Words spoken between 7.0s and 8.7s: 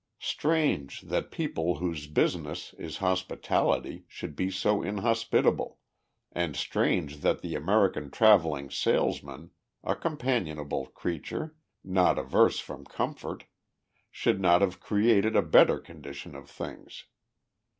that the American travelling